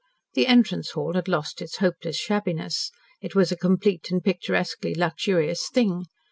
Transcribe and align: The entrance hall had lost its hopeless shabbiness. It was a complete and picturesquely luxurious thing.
The 0.33 0.47
entrance 0.47 0.89
hall 0.93 1.13
had 1.13 1.27
lost 1.27 1.61
its 1.61 1.77
hopeless 1.77 2.15
shabbiness. 2.15 2.89
It 3.21 3.35
was 3.35 3.51
a 3.51 3.55
complete 3.55 4.09
and 4.09 4.23
picturesquely 4.23 4.95
luxurious 4.95 5.69
thing. 5.69 6.05